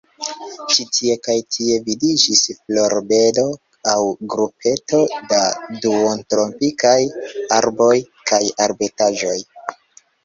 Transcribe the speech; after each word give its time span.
Ĉi 0.75 0.83
tie 0.93 1.15
kaj 1.25 1.33
tie 1.55 1.75
vidiĝis 1.89 2.41
florbedo 2.61 3.43
aŭ 3.91 3.99
grupeto 4.35 5.03
da 5.35 5.43
duontropikaj 5.85 6.99
arboj 7.61 7.95
kaj 8.33 8.43
arbetaĵoj. 8.69 9.37